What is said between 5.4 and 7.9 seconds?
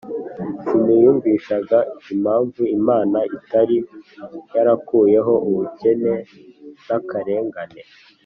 ubukene n akarengane